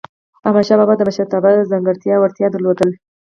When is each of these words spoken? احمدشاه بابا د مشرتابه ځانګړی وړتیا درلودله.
احمدشاه 0.45 0.77
بابا 0.79 0.93
د 0.97 1.01
مشرتابه 1.07 1.51
ځانګړی 1.71 2.07
وړتیا 2.21 2.47
درلودله. 2.51 2.95